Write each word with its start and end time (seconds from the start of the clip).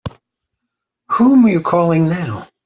Whom 1.11 1.45
are 1.45 1.49
you 1.49 1.61
calling 1.61 2.09
now? 2.09 2.49